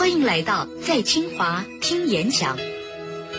[0.00, 2.56] 欢迎来到在清华听演讲。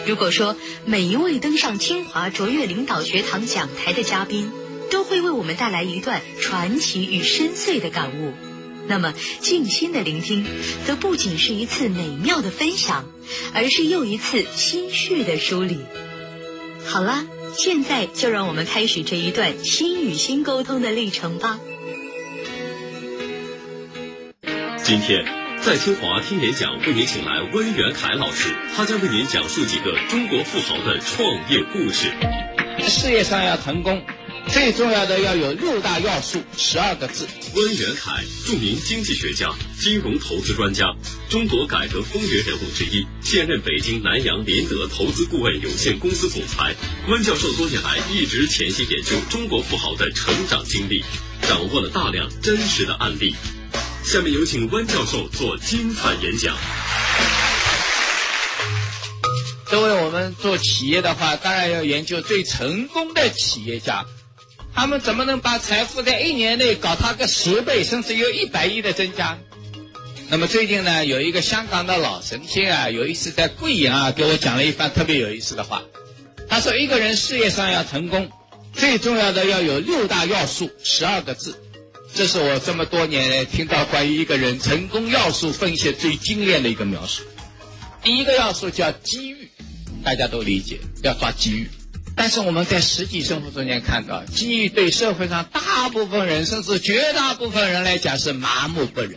[0.06, 4.52] 如果说每一位登上清华卓越领导学堂讲台的嘉宾
[4.92, 8.34] 都会为我们带来一段传奇与深邃的感悟，
[8.88, 10.46] 那么静心的聆听，
[10.86, 13.06] 则不仅是一次美妙的分享，
[13.56, 15.80] 而是又一次心绪的梳理。
[16.86, 17.26] 好啦，
[17.58, 21.60] 现在就让我们开始这一段心与心沟通的历程吧。
[24.84, 32.12] 今天在清华听演讲，为您请来温元凯老师，他将为您讲述几个中国富豪的创业故事。
[32.90, 34.04] 事业上要成功，
[34.48, 37.28] 最重要的要有六大要素，十二个字。
[37.54, 40.96] 温元凯，著名经济学家、金融投资专家，
[41.30, 46.74] 中国改革风云人物之一，现任北京南洋林德投资顾问有限公司总裁。
[47.08, 51.04] 温教授多年来一直潜心研究中国富豪的成长经历，
[51.44, 53.36] 掌握了大量真实的案例。
[54.04, 56.56] 下面有请温教授做精彩演讲。
[59.70, 64.06] 作为我们做企业的话，当然要研究最成功的企业家，
[64.76, 69.38] 他们怎么能把财富在一年内搞他个十倍，甚至有一百亿的增加？
[70.30, 75.84] 那么最近呢，有一个香港的老神仙啊，有一次在贵阳啊，给我讲了一番特别有意思的话。
[76.50, 78.30] 他说，一个人事业上要成功，
[78.74, 81.61] 最重要的要有六大要素，十二个字。
[82.14, 87.24] 这是我这么多年来听到关于一个人成功要素分析最精炼的一个描述。
[88.04, 89.50] 第一个要素叫机遇，
[90.04, 91.70] 大家都理解，要抓机遇。
[92.16, 99.16] 但是我们在实际生活中间看到，机遇对社会上大部分人，甚至绝大部分人来讲是麻木不仁，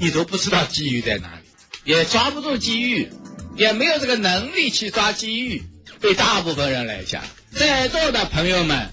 [0.00, 1.42] 你都不知道机遇在哪里，
[1.84, 3.08] 也抓不住机遇，
[3.56, 5.62] 也没有这个能力去抓机遇。
[6.00, 8.90] 对大部分人来讲，在座的朋友们。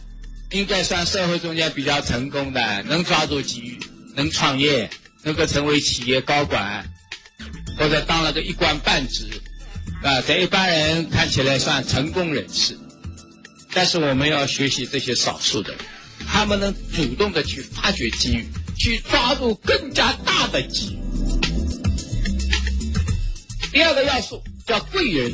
[0.52, 3.80] 应该算社会中间比较成功的，能抓住机遇，
[4.16, 4.89] 能创业，
[5.22, 6.89] 能够成为企业高管，
[7.78, 9.30] 或者当了个一官半职，
[10.02, 12.75] 啊，在一般人看起来算成功人士。
[13.72, 15.76] 但是我们要学习这些少数的，
[16.27, 20.99] 他们能主动的去发掘机遇，去抓住更加大的机遇。
[23.71, 25.31] 第二个要素叫贵人，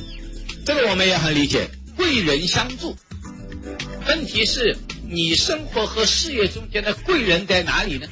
[0.66, 2.98] 这个我们也很理解，贵人相助。
[4.08, 4.76] 问题是。
[5.08, 8.08] 你生活和事业中间的贵人在哪里呢？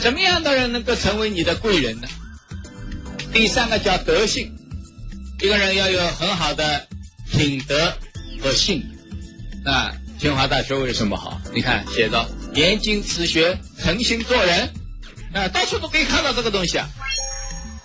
[0.00, 2.08] 什么样的人能够成为你的贵人呢？
[3.32, 4.54] 第三个叫德性，
[5.40, 6.86] 一个人要有很好的
[7.30, 7.96] 品德
[8.42, 8.84] 和性。
[9.64, 11.40] 啊，清华大学为什么好？
[11.54, 14.72] 你看写着严谨持学，诚心做人。
[15.32, 16.88] 啊，到处都可以看到这个东西啊。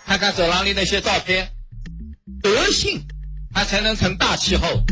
[0.05, 1.49] 看看走廊里那些照片，
[2.41, 3.05] 德性，
[3.53, 4.83] 他才能成大气候。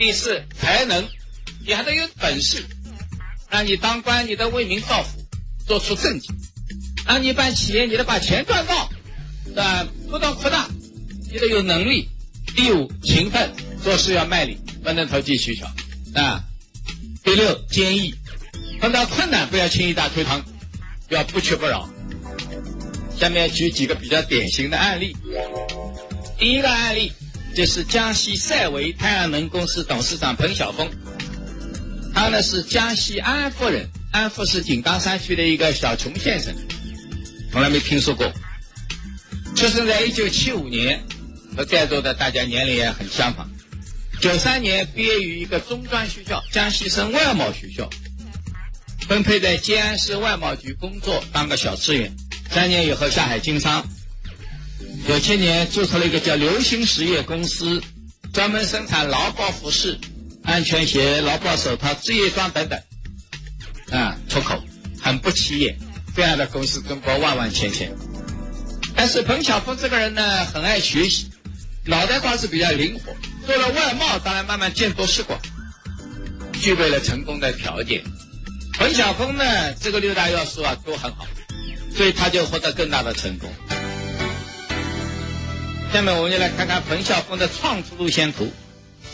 [0.00, 1.06] 第四，才能，
[1.66, 2.64] 你还得有本事，
[3.50, 5.20] 让你当官，你得为民造福，
[5.66, 6.32] 做出政绩；
[7.06, 8.90] 让你办企业，你得把钱赚到，
[9.62, 10.70] 啊，不断扩大，
[11.30, 12.08] 你得有能力。
[12.56, 13.52] 第五，勤奋，
[13.84, 15.66] 做事要卖力，不能投机取巧，
[16.14, 16.44] 啊。
[17.22, 18.14] 第六，坚毅，
[18.80, 20.42] 碰到困难不要轻易打退堂，
[21.10, 21.86] 要不屈不挠。
[23.18, 25.14] 下面举几个比较典型的案例。
[26.38, 27.12] 第一个案例。
[27.54, 30.88] 这是江西赛维太阳能公司董事长彭晓峰，
[32.14, 36.54] 他呢是江西安福人，安福是井冈山区的一个小穷县城，
[37.52, 38.32] 从来没听说过。
[39.56, 41.02] 出生在一九七五年，
[41.56, 43.50] 和在座的大家年龄也很相仿。
[44.20, 47.90] 九三年毕业于一个中专学校江西省外贸学校，
[49.08, 52.14] 分配在吉安市外贸局工作，当个小职员。
[52.48, 53.86] 三年以后下海经商。
[55.06, 57.82] 九七年注册了一个叫流星实业公司，
[58.32, 59.98] 专门生产劳保服饰、
[60.44, 62.80] 安全鞋、劳保手套、职业装等等，
[63.90, 64.62] 啊，出口
[65.00, 65.78] 很不起眼。
[66.14, 67.92] 这样的公司中国万万千千。
[68.94, 71.30] 但是彭晓峰这个人呢，很爱学习，
[71.86, 73.14] 脑袋瓜是比较灵活。
[73.46, 75.40] 做了外贸，当然慢慢见多识广，
[76.60, 78.04] 具备了成功的条件。
[78.74, 81.26] 彭晓峰呢，这个六大要素啊都很好，
[81.96, 83.50] 所以他就获得更大的成功。
[85.92, 88.50] 下面我们就来看看彭晓峰的创出路线图。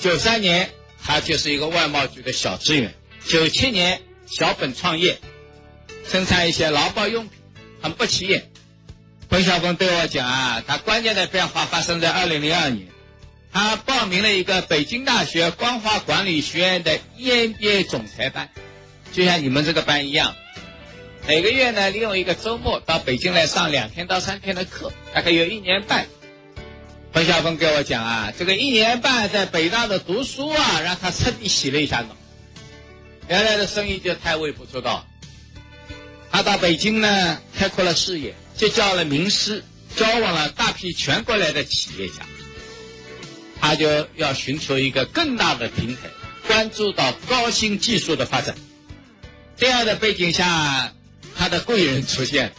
[0.02, 0.68] 九三年，
[1.02, 2.90] 他就是一个外贸局的小职员；
[3.26, 5.18] 九七年，小本创业，
[6.06, 7.38] 生产一些劳保用品，
[7.80, 8.50] 很不起眼。
[9.30, 12.86] 彭晓峰对我讲啊，他关键的变化发生在二零零二年，
[13.52, 18.50] 他报名了一个北京大学光华管理学院的 EMBA 总裁班，
[19.12, 20.36] 就像你们这个班一样，
[21.26, 26.06] 每个月呢利用一个周末到北京来上两天到三天的课，大概有一年半。
[27.16, 32.14] 冯小峰给我讲啊，这个一年半在北大的读书啊，让他彻底洗了一下脑。
[33.26, 35.06] 原来的生意就太微不足道。
[36.30, 39.64] 他到北京呢，开阔了视野，结交了名师，
[39.96, 42.16] 交往了大批全国来的企业家。
[43.62, 46.10] 他就要寻求一个更大的平台，
[46.46, 48.54] 关注到高新技术的发展。
[49.56, 50.92] 这样的背景下，
[51.34, 52.52] 他的贵人出现。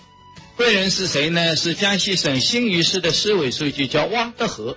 [0.57, 1.55] 贵人是谁呢？
[1.55, 4.75] 是江西省新余市的市委书记，叫汪德和。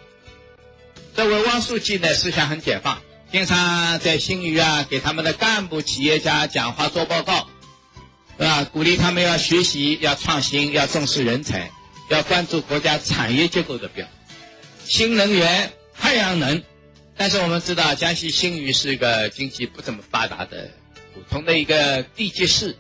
[1.17, 3.01] 这位汪书记呢，思想很解放，
[3.33, 7.49] 经常在新余啊，给他们的干部、企业家讲话、做报告，
[8.39, 8.65] 是吧？
[8.65, 11.71] 鼓励他们要学习、要创新、要重视人才、
[12.11, 14.13] 要关注国家产业结构的变化，
[14.87, 15.73] 新能源。
[15.99, 16.63] 太阳能，
[17.17, 20.71] 但是我们知道江西新余是一个经济不怎么发达的
[21.15, 22.77] 普通的一个地级市，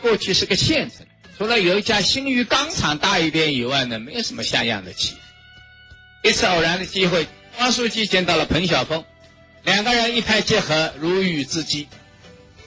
[0.00, 1.06] 过去是个县城，
[1.38, 6.30] 除了有一家新余钢厂大一点以外呢，没有什么像样的企业。
[6.30, 7.28] 一次偶然的机会，
[7.60, 9.04] 汪书记见到了彭晓峰，
[9.62, 11.86] 两个人一拍即合，如遇知机。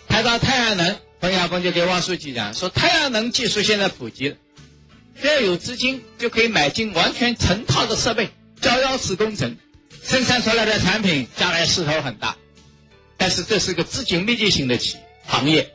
[0.07, 4.37] 谈到太阳能，彭晓峰就给汪书记讲说：太阳能技术现在普及了，
[5.21, 8.29] 只要有资金就可以买进完全成套的设备。
[8.61, 9.57] 招摇式工程，
[10.01, 12.37] 生产出来的产品将来势头很大，
[13.17, 15.69] 但是这是个资金密集型的企业行业。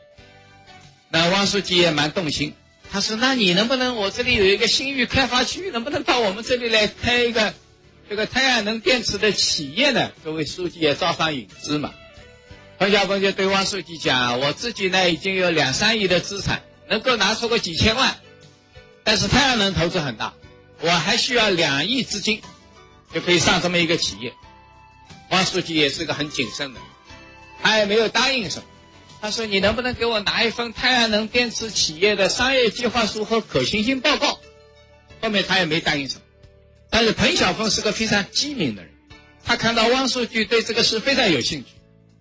[1.09, 2.53] 那汪书记也蛮动心，
[2.91, 7.53] 他说：“那你能不能我这里有一个新域开发区，能不能到我们这里来开一个
[8.09, 11.93] 这个太阳能电池的企业呢？”各位书记也招商引资嘛。
[12.79, 18.17] 彭小峰就对汪书记讲：“我自己呢已经有两三亿的资产，能够拿出个几千万，
[19.03, 20.33] 但是太阳能投资很大，
[20.81, 22.41] 我还需要两亿资金。”
[23.13, 24.33] 就可以上这么一个企业，
[25.29, 26.81] 汪书记也是个很谨慎的，
[27.63, 28.65] 他也没有答应什么。
[29.19, 34.39] 他说：“你能不能给我拿一份太阳能电池企业的商业计划书和可行性报告？”
[35.21, 36.21] 后面他也没答应什么。
[36.89, 38.91] 但是彭晓峰是个非常机敏的人，
[39.43, 41.71] 他看到汪书记对这个事非常有兴趣，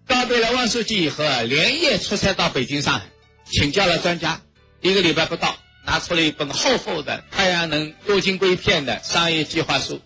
[0.08, 3.06] 告别了汪书记以后啊，连夜出差到北京、上海，
[3.44, 4.40] 请教了专家，
[4.80, 10.00] 一个礼拜不到，拿出了一本厚厚的太阳能多晶硅片的商业计划书。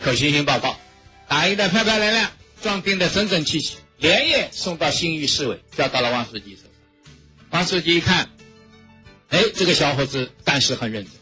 [0.00, 0.78] 可行性报告，
[1.26, 2.30] 打印的漂漂亮亮，
[2.62, 7.14] 装订的整整齐齐，连夜送到新余市委，交到了汪书记手上。
[7.50, 8.30] 汪书记一看，
[9.28, 11.12] 哎，这个小伙子干事很认真，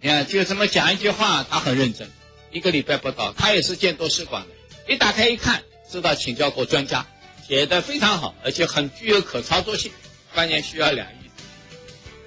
[0.00, 2.10] 你看就这么讲一句话，他很认真。
[2.50, 7.06] 一个礼拜不到，他也是见多识广的，一打开一看，知道请教过专家，
[7.46, 9.92] 写的非常好，而且很具有可操作性。
[10.34, 11.30] 关键需要两亿。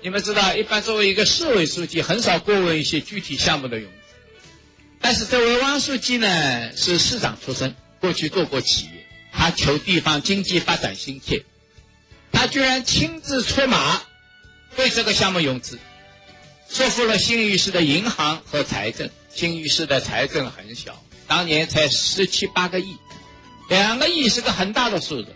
[0.03, 3.89] 你们知道，一般作为一个市委书记，很少过问一些具体项目的用。
[4.99, 9.00] 但是这位汪书记呢是市长出身，过去做过企业，
[9.31, 11.45] 他求地方经济发展心切，
[12.31, 14.01] 他居然亲自出马
[14.77, 15.79] 为这个项目融资，
[16.69, 19.09] 说服了新余市的银行和财政。
[19.33, 22.97] 新余市的财政很小，当年才十七八个亿，
[23.69, 25.33] 两个亿是个很大的数字。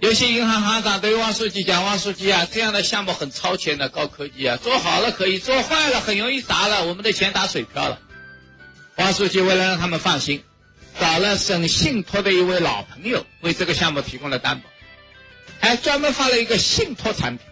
[0.00, 8.00] 有些银行行长对汪书记讲：“汪书记啊，这样的项目很超前的高科技啊，做好了可以，做坏了很容易砸了，我们的钱打水漂了。”
[8.96, 10.42] 汪书记为了让他们放心，
[11.00, 14.68] 找了省信托的一位老朋友为这个项目提供了担保，
[15.60, 17.46] 还专门发了一个信托产品。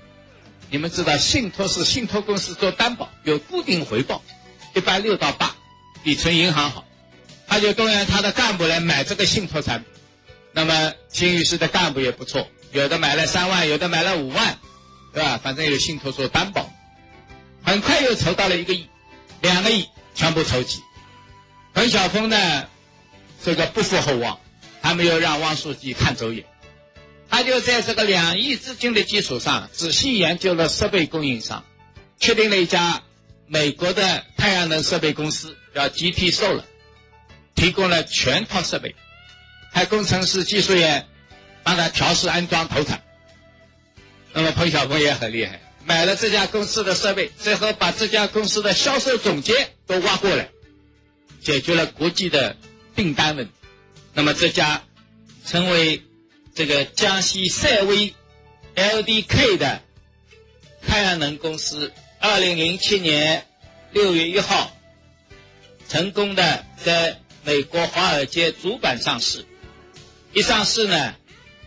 [0.71, 4.23] 你们知道，信托是信托公司做担保，有固定回报，
[4.75, 5.55] 一般六到八，
[6.03, 6.85] 比存银行好。
[7.47, 9.93] 他就动员他的干部来买这个信托产品。
[10.53, 14.59] 那么新余市的干部也不错，有的买了三万，有的买了五万，
[15.13, 15.39] 对吧？
[15.43, 16.73] 反正有信托做担保，
[17.63, 18.89] 很快又筹到了一个亿、
[19.43, 20.81] 两个亿，全部筹齐。
[21.75, 22.69] 彭晓峰呢，
[23.45, 24.41] 这个不负厚望，
[24.81, 26.47] 他没有让汪书记看走眼，
[27.29, 31.63] 他就在这个两亿资金的基础上，仔细研究了设备供应商，
[32.19, 33.03] 确定了一家
[33.47, 36.63] 美国的太阳能设备公司，叫 GT Solar，
[37.55, 38.95] 提供了全套设备，
[39.73, 41.07] 派工程师、技术员
[41.63, 43.03] 帮他调试、安装、投产。
[44.33, 50.49] 那么彭晓峰也很厉害，买了这家公司的设备，最后把这家公司的销售总监都挖过来。
[51.43, 52.57] 解决了国际的
[52.95, 53.53] 订单问题，
[54.13, 54.83] 那么这家
[55.45, 56.03] 成为
[56.55, 58.15] 这个江西赛威
[58.77, 59.83] LDK 的
[60.87, 63.47] 太阳能公司，二零零七年
[63.93, 64.77] 六月一号
[65.89, 69.45] 成功的在美国华尔街主板上市，
[70.33, 71.15] 一上市呢，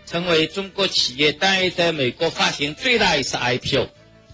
[0.06, 3.90] 成为中国企业单一在美国发行最大一次 IPO，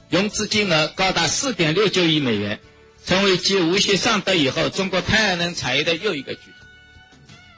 [0.10, 2.60] 融资金额高达四点六九亿美元。
[3.06, 6.53] 成为继无锡尚德以后，中国太阳能产业的又一个巨。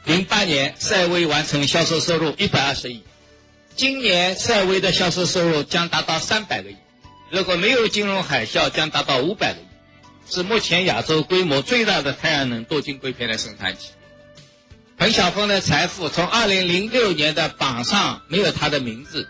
[0.05, 3.01] 零八年，赛威完成销售收入一百二十亿，
[3.75, 6.75] 今年赛威的销售收入将达到三百个亿，
[7.31, 9.65] 如果没有金融海啸，将达到五百个亿，
[10.31, 13.93] 是目前亚洲规模最大的太阳能多晶硅片的生产企业。
[14.97, 19.27] 彭晓峰的财富从二零零六年的榜上没有他的名字，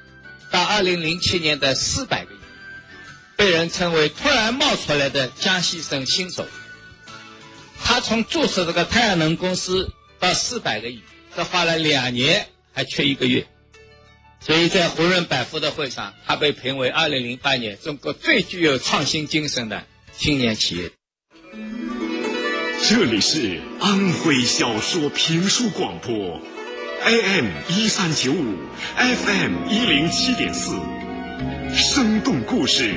[0.51, 2.37] 到二零零七年的四百个亿，
[3.37, 6.49] 被人称为突然冒出来的江西省新首富。
[7.81, 11.01] 他从注册这个太阳能公司到四百个亿，
[11.35, 13.45] 这花了两年，还缺一个月。
[14.39, 20.91] 所以在胡润百富的会上，他被评为二零零八年中国最具有创新精神的青年企业。
[22.87, 26.39] 这里是安徽小说评书广播
[27.03, 28.55] ，AM 一三九五
[28.95, 30.77] ，FM 一零七点四，
[31.73, 32.93] 生动故事，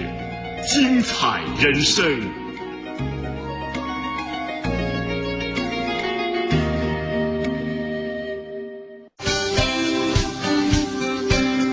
[0.70, 2.48] 精彩人生。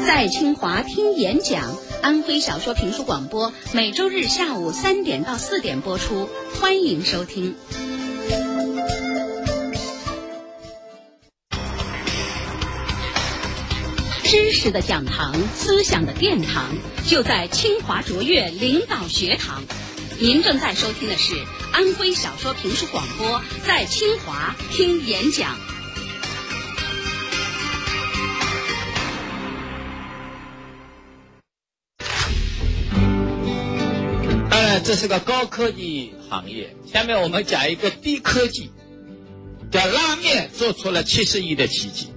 [0.05, 7.55] 在清华听演讲，安徽小说评书广播每周日下午三点到四点播出，欢迎收听。
[14.23, 16.75] 知识的讲堂，思想的殿堂，
[17.07, 19.63] 就在清华卓越领导学堂。
[20.19, 21.33] 您正在收听的是
[21.73, 25.57] 安徽小说评书广播，在清华听演讲。
[34.85, 36.75] 这是个高科技行业。
[36.85, 38.69] 下面我们讲一个低科技，
[39.71, 42.09] 叫拉面做出了七十亿的奇迹。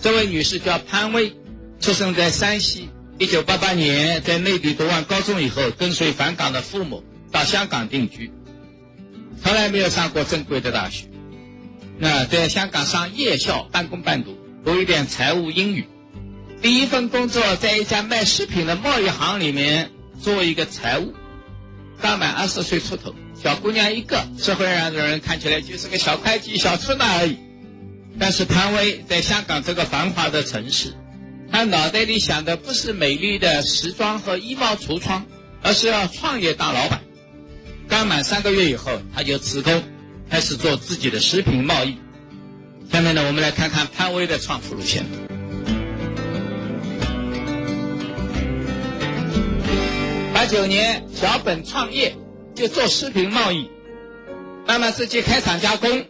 [0.00, 1.36] 这位女士叫潘薇，
[1.78, 2.90] 出生在山西。
[3.18, 8.32] 一九八八年在内地读完高中以后，跟随返港的父母到香港定居，
[9.40, 11.06] 从来没有上过正规的大学。
[12.00, 15.86] 那在香港上夜校，半工半读，读一点财务英语。
[16.60, 21.14] 第一份工作在一家卖食品的贸易行里面做一个财务。
[22.00, 27.36] 刚满二十岁出头，小姑娘一个，社会上的人看起来就是个小会计、小出纳而已。
[28.18, 30.92] 但是潘威在香港这个繁华的城市，
[31.50, 35.26] 她脑袋里想的不是美丽的时装和衣帽橱窗，
[35.62, 37.02] 而是要创业当老板。
[37.88, 39.82] 刚满三个月以后，她就辞工，
[40.30, 41.96] 开始做自己的食品贸易。
[42.92, 45.27] 下面呢，我们来看看潘威的创富路线。
[50.48, 52.16] 九年小本创业，
[52.54, 53.70] 就做食品贸易，
[54.66, 56.06] 慢慢自己开厂加工。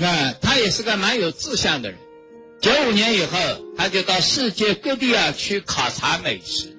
[0.00, 1.98] 啊，他也是个蛮有志向的人。
[2.62, 3.38] 九五年以后，
[3.76, 6.74] 他就到世界各地啊去考察美食，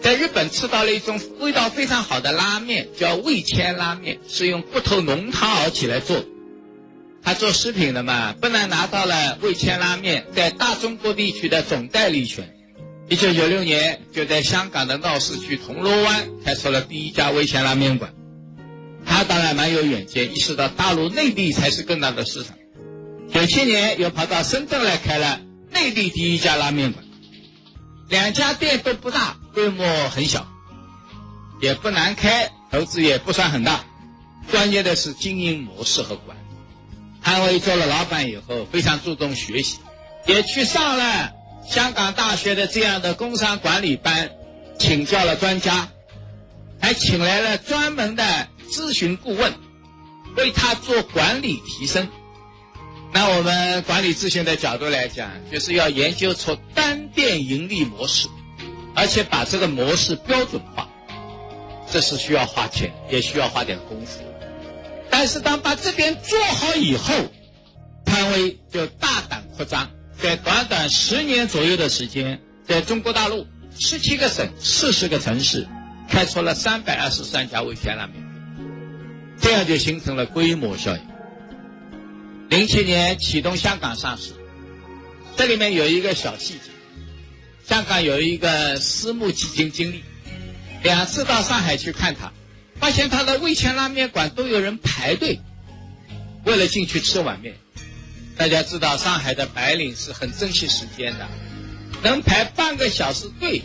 [0.00, 6.24] 在日本吃到了一种味道非常好的拉面，叫味千拉面，是用骨头浓汤熬起来做。
[7.24, 12.55] 他做食品的嘛，不难拿到了味千拉面在大中国地区的总代理权。
[13.08, 18.12] 一九九六年，就在香港的闹市区铜锣湾开出了第一家味千拉面馆。
[19.04, 22.56] 他当然蛮有远见，意识到大陆内地才是更大的市场。
[23.32, 27.04] 九七年又跑到深圳来开了内地第一家拉面馆。
[28.08, 30.48] 两家店都不大，规模很小，
[31.60, 33.84] 也不难开，投资也不算很大。
[34.50, 36.40] 关键的是经营模式和管理。
[37.22, 39.78] 潘威做了老板以后，非常注重学习，
[40.26, 41.32] 也去上了。
[41.68, 44.30] 香港大学的这样的工商管理班，
[44.78, 45.88] 请教了专家，
[46.80, 48.24] 还请来了专门的
[48.70, 49.52] 咨询顾问，
[50.36, 52.08] 为他做管理提升。
[53.12, 58.28] 那我们管理咨询的角度来讲，就是要研究出单店盈利模式，
[58.94, 60.88] 而且把这个模式标准化，
[61.90, 64.22] 这是需要花钱，也需要花点功夫。
[65.10, 67.14] 但是当把这边做好以后，
[68.04, 69.90] 潘威就大胆扩张。
[70.20, 73.46] 在短短十年左右的时间，在中国大陆
[73.78, 75.68] 十七个省、四十个城市，
[76.08, 78.14] 开出了三百二十三家味千拉面，
[79.40, 81.02] 这样就形成了规模效应。
[82.48, 84.32] 零七年启动香港上市，
[85.36, 86.70] 这里面有一个小细节：
[87.68, 90.02] 香港有一个私募基金经理，
[90.82, 92.32] 两次到上海去看他，
[92.80, 95.40] 发现他的味千拉面馆都有人排队，
[96.44, 97.54] 为了进去吃碗面。
[98.36, 101.26] 大家知道上海的白领是很珍惜时间的，
[102.02, 103.62] 能排半个小时队，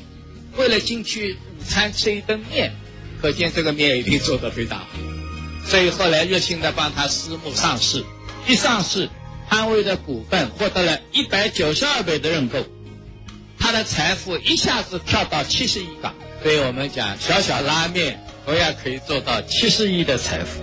[0.55, 2.73] 为了进去午餐吃一顿面，
[3.21, 4.87] 可见这个面一定做得非常好。
[5.65, 8.03] 所以后来热心的帮他私募上市，
[8.47, 9.09] 一上市，
[9.49, 12.65] 潘威的股份获得了一百九十二倍的认购，
[13.59, 16.15] 他的财富一下子跳到七十亿港。
[16.41, 20.59] 所以我们讲小小拉面同样可以做到七十亿的财富。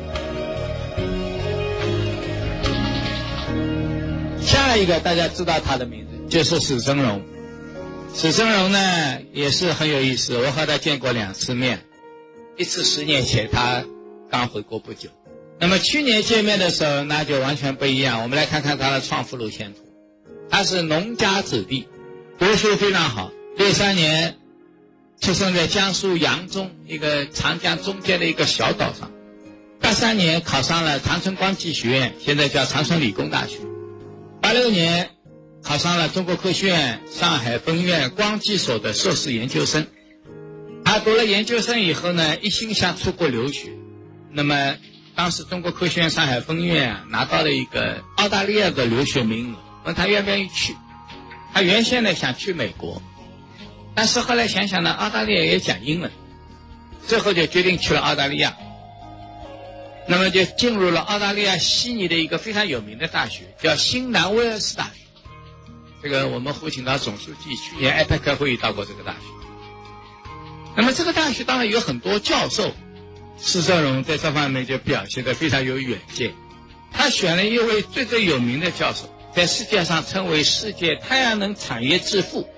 [4.48, 7.20] 下一个大家知道他的名字就是史峥嵘，
[8.14, 11.84] 史峥嵘呢也是很有意思，我和他见过两次面，
[12.56, 13.84] 一次十年前他
[14.30, 15.10] 刚回国不久，
[15.60, 18.22] 那么去年见面的时候那就完全不一样。
[18.22, 19.80] 我们来看看他的创富路线图，
[20.48, 21.86] 他是农家子弟，
[22.38, 24.38] 读书非常好，六三年
[25.20, 29.12] 出生在江苏扬中一个长江中间的一个小岛上。
[29.78, 33.58] 八三年考上了长春光技学院，现在叫长春理工大学。
[34.40, 35.10] 八六年
[35.62, 39.86] 考上了中国科学院上海分院光机所的硕士研究生。
[40.84, 43.70] 他读了研究生以后呢，一心想出国留学。
[44.30, 44.76] 那么
[45.14, 50.74] 当时中国科学院上海分院拿到了一个澳大利亚的留学名额，问他愿不愿意去。
[51.52, 53.02] 他原先呢想去美国，
[53.94, 56.10] 但是后来想想呢，澳大利亚也讲英文，
[57.06, 58.56] 最后就决定去了澳大利亚。
[60.10, 64.90] 那么就进入了澳大利亚悉尼的一个非常有名的大学，叫新南威尔士大学。
[66.02, 69.18] 这个我们胡锦涛总书记去年 APEC 会议到过这个大学。
[70.76, 72.72] 那么这个大学当然有很多教授，
[73.36, 76.32] 施正荣在这方面就表现得非常有远见。
[76.90, 82.48] 他选了一位最最有名的教授，在世界上称为世界太阳能产业之父，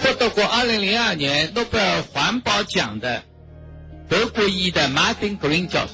[0.00, 3.22] 获得过2002年诺贝尔环保奖的
[4.08, 5.92] 德国裔的马丁格林教授。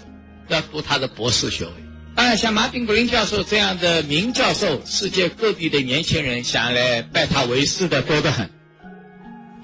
[0.49, 1.73] 要读他的博士学位。
[2.15, 8.51] 当然，像马丁·格林教授这样的名教授，世界各地的年轻人想来拜他为师的多得很。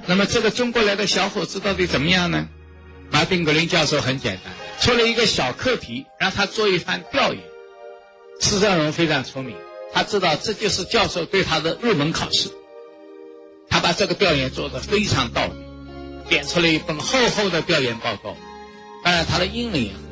[0.06, 2.49] 那么，这个中国来的小伙子到底怎么样呢？
[3.11, 7.42] 马丁·格林教授很简单，出了一个小课题，让他做一番调研。
[8.40, 9.54] 施正荣非常聪明，
[9.92, 12.50] 他知道这就是教授对他的入门考试。
[13.68, 15.52] 他把这个调研做得非常到位，
[16.30, 18.35] 点出了一份厚厚的调研报告。
[19.04, 20.07] 当然，他的英文也很。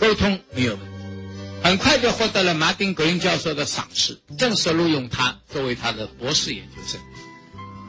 [0.00, 0.86] 沟通没有问题，
[1.62, 6.98] 很快就获得了马丁格林教授的赏识，正式录用他作为他的博士研究生。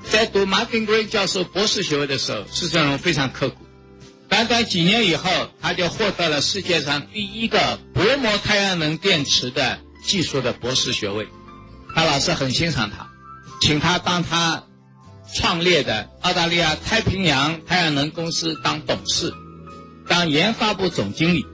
[0.09, 3.65] 在读马丁格林教授博士学位的时候，施正荣非常刻苦。
[4.27, 5.29] 短短几年以后，
[5.61, 11.29] 他就获得了世界上第一个薄膜太阳能电池的技术的博士学位。
[11.95, 13.09] 他老师很欣赏他，
[13.61, 14.63] 请他当他
[15.33, 19.33] 创立的澳大利亚太平洋太阳能公司当董事，
[20.09, 21.45] 当研发部总经理。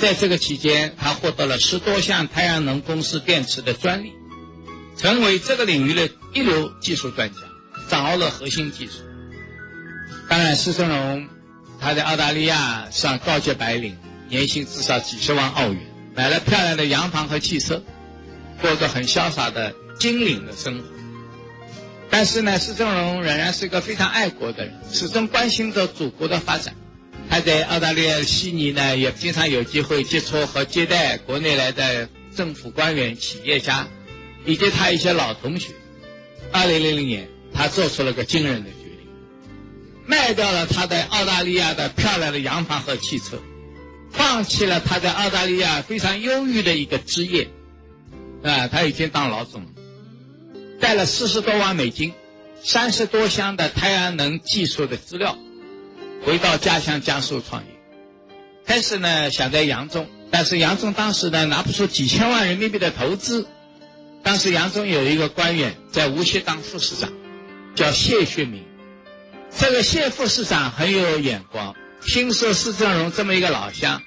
[0.00, 4.12] 在这个期间，他获得了十多项太阳能公司电池的专利，
[4.96, 7.36] 成为这个领域的一流技术专家，
[7.88, 8.92] 掌握了核心技术。
[10.28, 11.28] 当然，施正荣
[11.80, 13.96] 他在澳大利亚上高级白领，
[14.28, 15.80] 年薪至少几十万澳元，
[16.14, 17.82] 买了漂亮的洋房和汽车，
[18.60, 20.84] 过着很潇洒的金领的生活。
[22.08, 26.76] 但是呢，施正荣仍然是一个非常爱国的人，始终关心着祖国的发展。
[27.30, 33.86] 他在澳大利亚悉尼呢，也经常有机会接触和接待国内来的政府官员、企业家，
[34.46, 35.72] 以及他一些老同学。
[36.50, 39.08] 二零零零年，他做出了个惊人的决定，
[40.06, 43.38] 卖掉了他在澳大利亚的漂亮的洋房和汽车，
[44.10, 47.48] 放弃了他在澳大利亚非常优裕的一个职业，
[48.42, 49.68] 啊，他已经当老总了，
[50.80, 52.14] 带了四十多万美金，
[52.62, 55.38] 三十多箱的太阳能技术的资料。
[56.24, 57.70] 回到家乡江苏创业，
[58.66, 63.46] 开始呢想在扬中，但是扬中当时呢拿不出几千万人民币的投资。
[64.22, 67.10] 当时扬中有一个官员在无锡当副市长，
[67.74, 68.64] 叫谢学明。
[69.56, 74.02] 这个谢副市长很有眼光，听说施正荣这么一个老乡，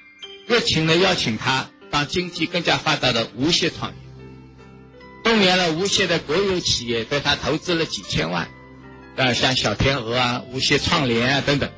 [0.46, 3.96] 热情的邀请他到经济更加发达的无锡创业，
[5.24, 8.48] 动员了无锡的国有企业对他投资了几千万，
[9.16, 11.68] 啊，像小天鹅啊、无锡创联啊等等。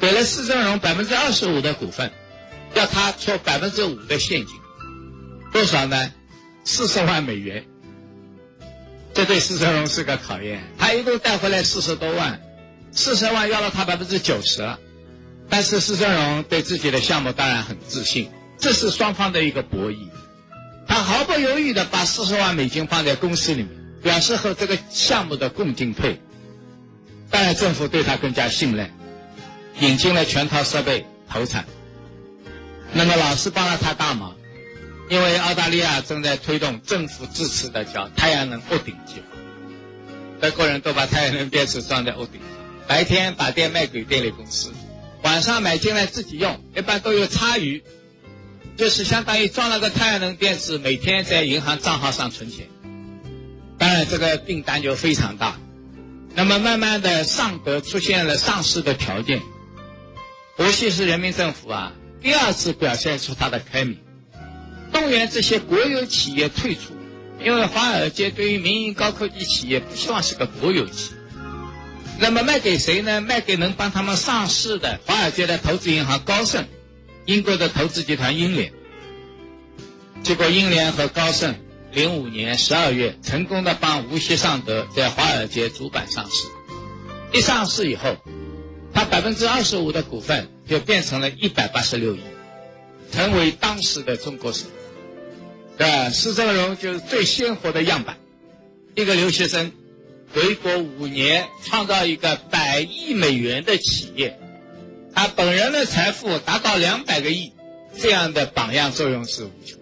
[0.00, 2.12] 给了施正荣百分之二十五的股份，
[2.74, 4.56] 要他出百分之五的现金，
[5.52, 6.12] 多少呢？
[6.64, 7.64] 四十万美元。
[9.14, 10.62] 这对施正荣是个考验。
[10.78, 12.40] 他一共带回来四十多万，
[12.92, 14.68] 四十万要了他百分之九十。
[15.48, 20.08] 但是施正荣对自己的项目当然很自信，这是双方的一个博弈。
[20.88, 23.68] 他毫不犹豫地把四十万美金放在公司里面，
[24.02, 26.20] 表示和这个项目的共进退。
[27.30, 28.90] 当然，政府对他更加信赖。
[29.80, 31.66] 引进了全套设备投产，
[32.92, 34.34] 那么老师帮了他大忙，
[35.10, 39.36] 因为澳大利亚正在推动政府支持的叫太阳能屋顶计划，
[40.40, 42.40] 德国人都把太阳能电池装在屋顶，
[42.86, 44.72] 白天把电卖给电力公司，
[45.22, 47.84] 晚上买进来自己用，一般都有差余，
[48.78, 52.66] 就是相当于装了个太阳能电池，每天在银行账号上存钱，
[53.76, 55.58] 当然这个订单就非常大，
[56.34, 59.42] 那么慢慢的上德出现了上市的条件。
[60.58, 61.92] 无锡市人民政府啊，
[62.22, 63.98] 第二次表现出它的开明，
[64.90, 66.94] 动员这些国有企业退出，
[67.44, 71.16] 因为华尔街对于民营高科技企业不希望是个国有企业。
[72.18, 73.20] 那么卖给谁呢？
[73.20, 76.64] 卖给能帮他们上市的华尔街的投资银行高盛，
[77.26, 78.72] 英国的投资集团英联。
[80.22, 81.54] 结果英联和高盛
[81.92, 86.46] 零五年十二月成功的帮无锡尚德在华尔街主板上市，
[87.34, 88.16] 一上市以后。
[88.96, 92.20] 他百分之二十五的股份就变成了一百八十六亿，
[93.12, 94.70] 成为当时的中国首富。
[95.76, 96.10] 对？
[96.10, 98.16] 施正荣就是最鲜活的样板，
[98.94, 99.70] 一个留学生，
[100.32, 104.40] 回国五年，创造一个百亿美元的企业，
[105.14, 107.52] 他本人的财富达到两百个亿，
[107.98, 109.78] 这样的榜样作用是无穷。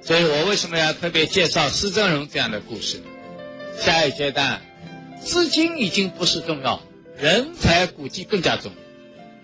[0.00, 3.06] 所以我为什么要特别介绍施正荣这样的故事呢？
[3.80, 4.62] 下一阶段，
[5.20, 6.85] 资金已经不是重要，
[7.18, 8.70] 人才估计更加重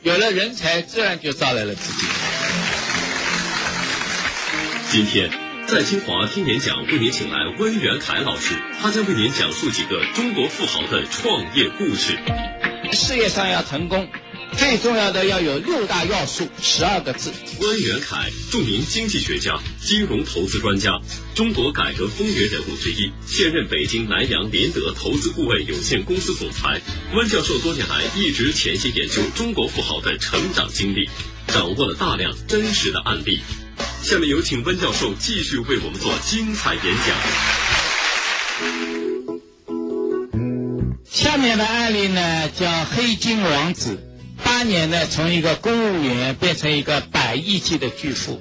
[0.02, 2.06] 要，有了人才，自然就招来了资金。
[4.90, 5.30] 今天，
[5.66, 12.18] 在清华听演讲为您请来温元凯老师，他将为您讲述几个中国富豪的创业故事。
[12.92, 14.06] 事业上要成功，
[14.58, 17.32] 最重要的要有六大要素，十二个字。
[17.58, 21.00] 温元凯，著名经济学家、金融投资专家，
[21.34, 26.80] 中国改革风云人物之一，现任北京南洋联德投资顾问有限公司总裁。
[27.14, 31.10] 温教授多年来一直潜心研究中国富豪的成长经历，
[31.48, 33.40] 掌握了大量真实的案例。
[34.02, 37.16] 下面有请温教授继续为我们做精彩演讲。
[41.04, 43.98] 下面的案例呢，叫黑金王子，
[44.44, 48.40] 八年呢从一个公务员变成一个百亿级的巨富，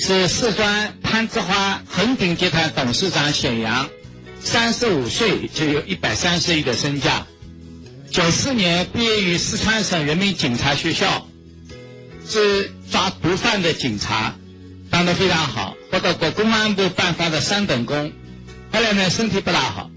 [0.00, 3.90] 是四川攀枝花恒鼎集团董事长显阳，
[4.40, 7.26] 三十五岁就有一百三十亿的身价，
[8.08, 11.26] 九四年毕业于四川省人民警察学校，
[12.26, 14.36] 是抓毒贩的警察。
[14.88, 18.12] 当得非常好，获得过公安部颁发的三等功。
[18.72, 19.90] 后来呢，身体不大好，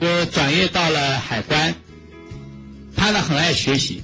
[0.00, 1.76] 就转业到了海关。
[2.96, 4.02] 他呢很爱学习，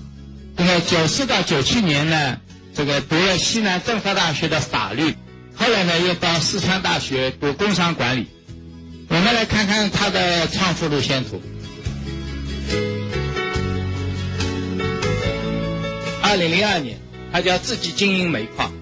[0.56, 2.38] 那么九四到九七年呢，
[2.72, 5.14] 这个读了西南政法大学的法律，
[5.60, 8.26] 后来呢又到四川大学读工商管理。
[9.08, 11.42] 我们来看看他的创富路线图。
[16.22, 16.98] 二零零二年，
[17.30, 18.72] 他就要自己经营煤矿。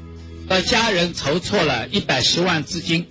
[0.48, 3.08] 和家人筹措了一百十万资金，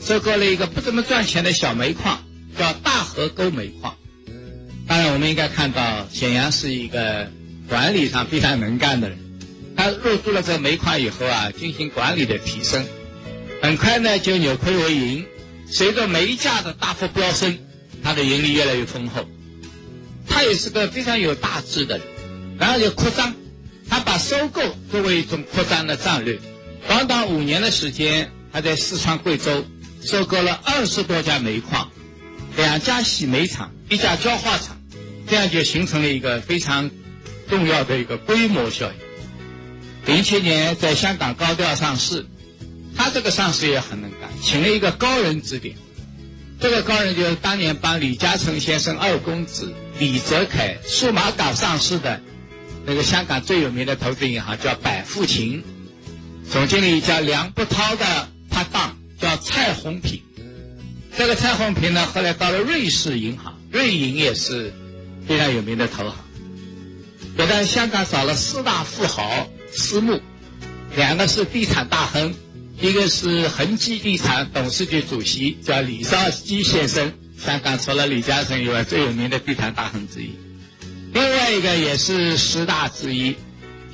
[0.00, 2.24] 收购了一个不怎么赚钱的小煤矿，
[2.58, 3.96] 叫大河沟煤矿。
[4.88, 7.30] 当然，我们应该看到显阳是一个
[7.68, 9.18] 管理上非常能干的人。
[9.76, 12.86] 他入驻了这个煤矿以后啊，进行管理的提升，
[13.62, 15.26] 很快呢就扭亏为盈。
[15.68, 17.58] 随着煤价的大幅飙升，
[18.02, 19.28] 他的盈利越来越丰厚。
[20.28, 22.06] 他也是个非常有大志的人，
[22.58, 23.34] 然后就扩张，
[23.88, 26.38] 他把收购作为一种扩张的战略。
[26.86, 29.64] 短短五年的时间，他在四川、贵州
[30.02, 31.90] 收购了二十多家煤矿，
[32.56, 34.80] 两家洗煤厂，一家焦化厂，
[35.28, 36.90] 这样就形成了一个非常
[37.48, 39.05] 重要的一个规模效应。
[40.06, 42.26] 零七年在香港高调上市，
[42.96, 45.76] 他这个上市也很能干，请了一个高人指点。
[46.58, 52.22] 这个高人就是当年帮李嘉诚先生二公子李泽楷数码港上市的
[52.86, 55.62] 那个香港最有名的投资银行，叫百富勤。
[56.50, 60.22] 总经理叫梁不涛的搭档叫蔡宏平，
[61.18, 64.72] 这个蔡宏平呢，后来到了瑞士银行，瑞银也是
[65.26, 66.24] 非常有名的投行。
[67.36, 70.20] 给在香港找了四大富豪私募，
[70.96, 72.34] 两个是地产大亨，
[72.80, 80.32] 一个是恒基地产董事局主席叫李兆基先生，香港除了李嘉诚以外最有名的地产大亨之一。
[81.12, 83.36] 另外一个也是十大之一。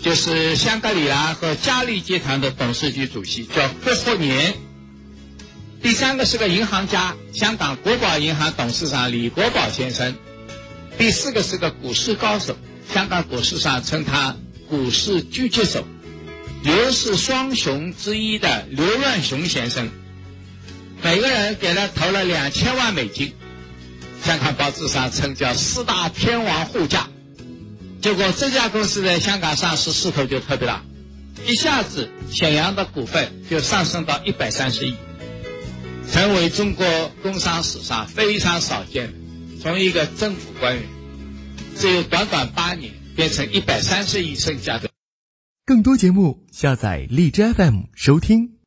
[0.01, 4.55] 就是香格里拉和嘉利集团的董事局主席叫郭鹤年，
[5.81, 10.17] 第三个是个银行家，香港国宝银行董事长李国宝先生，
[10.99, 12.57] 第四个是个股市高手，
[12.93, 14.37] 香港股市上称他
[14.73, 15.85] 股市狙击手，
[16.65, 19.91] 刘氏双雄之一的刘润雄先生，
[21.03, 23.35] 每个人给他投了两千万美金，
[24.25, 27.11] 香港报纸上称叫四大天王护驾。
[28.01, 30.83] 结果这家公司在香港上市势头就特别大，
[31.47, 34.95] 一下子显阳的股份就上升到一百三十亿，
[36.11, 39.13] 成为中国工商史上非常少见的，
[39.63, 40.85] 从一个政府官员，
[41.77, 44.91] 只有短短八年变成一百三十亿身价的。
[45.65, 48.62] 更多节目下载荔枝 FM 收听。